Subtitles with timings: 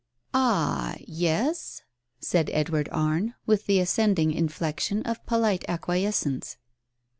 [0.33, 1.83] "Ah— yes!"
[2.19, 6.57] said Edward Arne, with the ascending inflection of polite acquiescence.